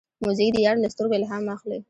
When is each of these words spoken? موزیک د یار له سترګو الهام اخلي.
موزیک 0.23 0.49
د 0.53 0.57
یار 0.65 0.77
له 0.83 0.89
سترګو 0.93 1.17
الهام 1.19 1.45
اخلي. 1.55 1.77